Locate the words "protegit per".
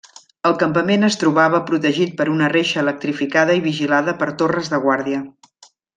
1.67-2.27